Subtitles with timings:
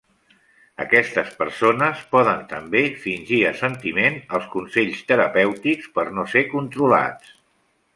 [0.85, 7.35] Aquestes persones poden també fingir assentiment als consells terapèutics per no ser controlats.